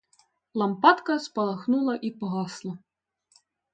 Лампадка 0.61 1.17
спалахнула 1.27 1.95
і 2.09 2.11
погасла. 2.23 2.73